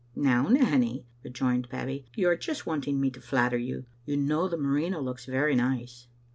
[0.15, 3.85] "Now, Nanny," rejoined Babbie," you are just want ing me to flatter you.
[4.03, 6.07] You know the merino looks very nice."